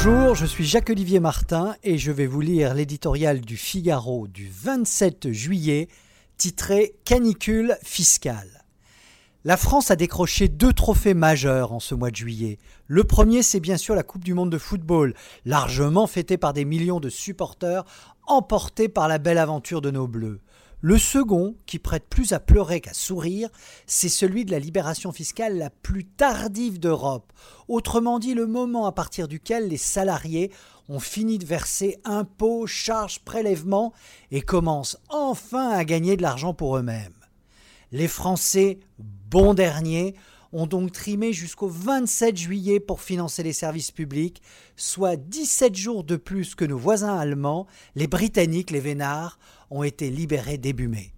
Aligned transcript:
Bonjour, 0.00 0.36
je 0.36 0.46
suis 0.46 0.64
Jacques-Olivier 0.64 1.18
Martin 1.18 1.74
et 1.82 1.98
je 1.98 2.12
vais 2.12 2.28
vous 2.28 2.40
lire 2.40 2.72
l'éditorial 2.72 3.40
du 3.40 3.56
Figaro 3.56 4.28
du 4.28 4.48
27 4.48 5.32
juillet 5.32 5.88
titré 6.36 6.94
Canicule 7.04 7.76
fiscale. 7.82 8.64
La 9.44 9.56
France 9.56 9.90
a 9.90 9.96
décroché 9.96 10.46
deux 10.46 10.72
trophées 10.72 11.14
majeurs 11.14 11.72
en 11.72 11.80
ce 11.80 11.96
mois 11.96 12.12
de 12.12 12.16
juillet. 12.16 12.58
Le 12.86 13.02
premier, 13.02 13.42
c'est 13.42 13.58
bien 13.58 13.76
sûr 13.76 13.96
la 13.96 14.04
Coupe 14.04 14.22
du 14.22 14.34
Monde 14.34 14.50
de 14.50 14.58
football, 14.58 15.14
largement 15.44 16.06
fêtée 16.06 16.38
par 16.38 16.52
des 16.52 16.64
millions 16.64 17.00
de 17.00 17.08
supporters, 17.08 17.82
emportés 18.28 18.88
par 18.88 19.08
la 19.08 19.18
belle 19.18 19.38
aventure 19.38 19.80
de 19.80 19.90
nos 19.90 20.06
Bleus. 20.06 20.38
Le 20.80 20.96
second, 20.96 21.56
qui 21.66 21.80
prête 21.80 22.06
plus 22.08 22.32
à 22.32 22.38
pleurer 22.38 22.80
qu'à 22.80 22.94
sourire, 22.94 23.48
c'est 23.86 24.08
celui 24.08 24.44
de 24.44 24.52
la 24.52 24.60
libération 24.60 25.10
fiscale 25.10 25.58
la 25.58 25.70
plus 25.70 26.04
tardive 26.04 26.78
d'Europe, 26.78 27.32
autrement 27.66 28.20
dit 28.20 28.34
le 28.34 28.46
moment 28.46 28.86
à 28.86 28.92
partir 28.92 29.26
duquel 29.26 29.66
les 29.66 29.76
salariés 29.76 30.52
ont 30.88 31.00
fini 31.00 31.38
de 31.38 31.46
verser 31.46 31.98
impôts, 32.04 32.68
charges, 32.68 33.18
prélèvements 33.18 33.92
et 34.30 34.40
commencent 34.40 34.98
enfin 35.08 35.68
à 35.70 35.84
gagner 35.84 36.16
de 36.16 36.22
l'argent 36.22 36.54
pour 36.54 36.76
eux-mêmes. 36.76 37.12
Les 37.90 38.08
Français, 38.08 38.78
bons 38.98 39.54
derniers, 39.54 40.14
ont 40.52 40.66
donc 40.66 40.92
trimé 40.92 41.32
jusqu'au 41.32 41.68
27 41.68 42.36
juillet 42.36 42.80
pour 42.80 43.00
financer 43.00 43.42
les 43.42 43.52
services 43.52 43.90
publics, 43.90 44.42
soit 44.76 45.16
17 45.16 45.74
jours 45.74 46.04
de 46.04 46.16
plus 46.16 46.54
que 46.54 46.64
nos 46.64 46.78
voisins 46.78 47.18
allemands, 47.18 47.66
les 47.96 48.06
Britanniques, 48.06 48.70
les 48.70 48.80
Vénards, 48.80 49.38
ont 49.70 49.82
été 49.82 50.10
libérés 50.10 50.58
début 50.58 50.88
mai. 50.88 51.12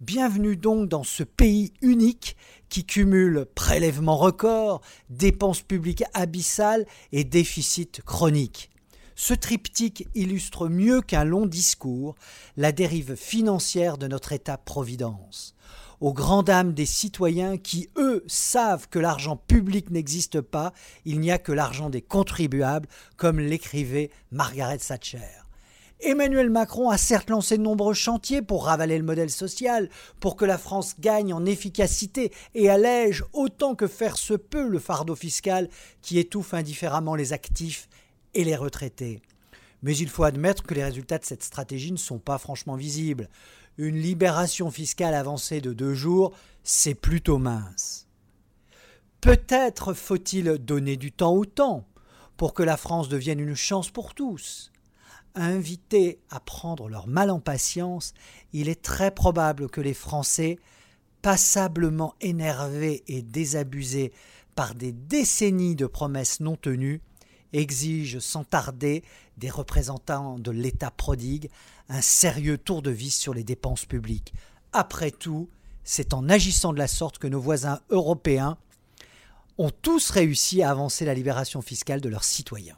Bienvenue 0.00 0.56
donc 0.56 0.88
dans 0.88 1.04
ce 1.04 1.22
pays 1.22 1.72
unique 1.82 2.36
qui 2.68 2.84
cumule 2.86 3.46
prélèvements 3.54 4.16
records, 4.16 4.80
dépenses 5.10 5.62
publiques 5.62 6.04
abyssales 6.14 6.86
et 7.12 7.24
déficits 7.24 8.00
chroniques. 8.06 8.70
Ce 9.14 9.34
triptyque 9.34 10.08
illustre 10.14 10.68
mieux 10.68 11.02
qu'un 11.02 11.24
long 11.24 11.44
discours 11.44 12.14
la 12.56 12.72
dérive 12.72 13.16
financière 13.16 13.98
de 13.98 14.06
notre 14.06 14.32
État-providence 14.32 15.54
aux 16.00 16.14
grandes 16.14 16.46
dames 16.46 16.72
des 16.72 16.86
citoyens 16.86 17.58
qui, 17.58 17.90
eux, 17.96 18.24
savent 18.26 18.88
que 18.88 18.98
l'argent 18.98 19.36
public 19.36 19.90
n'existe 19.90 20.40
pas, 20.40 20.72
il 21.04 21.20
n'y 21.20 21.30
a 21.30 21.38
que 21.38 21.52
l'argent 21.52 21.90
des 21.90 22.00
contribuables, 22.00 22.88
comme 23.16 23.38
l'écrivait 23.38 24.10
Margaret 24.32 24.78
Thatcher. 24.78 25.18
Emmanuel 26.02 26.50
Macron 26.50 26.90
a 26.90 26.96
certes 26.96 27.30
lancé 27.30 27.58
de 27.58 27.62
nombreux 27.62 27.94
chantiers 27.94 28.42
pour 28.42 28.64
ravaler 28.64 28.96
le 28.98 29.04
modèle 29.04 29.30
social, 29.30 29.88
pour 30.18 30.36
que 30.36 30.44
la 30.44 30.58
France 30.58 30.94
gagne 30.98 31.32
en 31.32 31.44
efficacité 31.44 32.32
et 32.54 32.70
allège 32.70 33.24
autant 33.32 33.74
que 33.74 33.86
faire 33.86 34.16
se 34.16 34.34
peut 34.34 34.68
le 34.68 34.78
fardeau 34.78 35.14
fiscal 35.14 35.68
qui 36.02 36.18
étouffe 36.18 36.54
indifféremment 36.54 37.14
les 37.14 37.32
actifs 37.32 37.88
et 38.34 38.44
les 38.44 38.56
retraités. 38.56 39.20
Mais 39.82 39.96
il 39.96 40.08
faut 40.08 40.24
admettre 40.24 40.62
que 40.62 40.74
les 40.74 40.84
résultats 40.84 41.18
de 41.18 41.24
cette 41.24 41.42
stratégie 41.42 41.92
ne 41.92 41.96
sont 41.96 42.18
pas 42.18 42.38
franchement 42.38 42.76
visibles 42.76 43.28
une 43.80 43.96
libération 43.96 44.70
fiscale 44.70 45.14
avancée 45.14 45.62
de 45.62 45.72
deux 45.72 45.94
jours, 45.94 46.32
c'est 46.62 46.94
plutôt 46.94 47.38
mince. 47.38 48.06
Peut-être 49.22 49.94
faut-il 49.94 50.58
donner 50.58 50.96
du 50.96 51.12
temps 51.12 51.34
au 51.34 51.46
temps 51.46 51.86
pour 52.36 52.52
que 52.52 52.62
la 52.62 52.76
France 52.76 53.08
devienne 53.08 53.40
une 53.40 53.54
chance 53.54 53.90
pour 53.90 54.14
tous. 54.14 54.70
Invités 55.34 56.18
à 56.30 56.40
prendre 56.40 56.88
leur 56.88 57.06
mal 57.06 57.30
en 57.30 57.40
patience, 57.40 58.14
il 58.52 58.68
est 58.68 58.82
très 58.82 59.10
probable 59.10 59.68
que 59.68 59.80
les 59.80 59.94
Français, 59.94 60.58
passablement 61.22 62.14
énervés 62.20 63.04
et 63.06 63.22
désabusés 63.22 64.12
par 64.54 64.74
des 64.74 64.92
décennies 64.92 65.76
de 65.76 65.86
promesses 65.86 66.40
non 66.40 66.56
tenues, 66.56 67.00
exige 67.52 68.18
sans 68.18 68.44
tarder 68.44 69.02
des 69.36 69.50
représentants 69.50 70.38
de 70.38 70.50
l'État 70.50 70.90
prodigue 70.90 71.50
un 71.88 72.02
sérieux 72.02 72.58
tour 72.58 72.82
de 72.82 72.90
vis 72.90 73.14
sur 73.14 73.34
les 73.34 73.44
dépenses 73.44 73.84
publiques. 73.84 74.32
Après 74.72 75.10
tout, 75.10 75.48
c'est 75.82 76.14
en 76.14 76.28
agissant 76.28 76.72
de 76.72 76.78
la 76.78 76.88
sorte 76.88 77.18
que 77.18 77.26
nos 77.26 77.40
voisins 77.40 77.80
européens 77.90 78.56
ont 79.58 79.70
tous 79.70 80.10
réussi 80.10 80.62
à 80.62 80.70
avancer 80.70 81.04
la 81.04 81.14
libération 81.14 81.62
fiscale 81.62 82.00
de 82.00 82.08
leurs 82.08 82.24
citoyens. 82.24 82.76